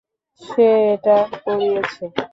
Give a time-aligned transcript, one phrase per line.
[0.41, 2.03] সে এটা করিয়েছে।